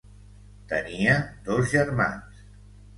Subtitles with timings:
[0.71, 1.19] Tenia
[1.51, 2.45] dos germans.